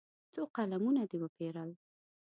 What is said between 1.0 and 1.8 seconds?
دې وپېرل.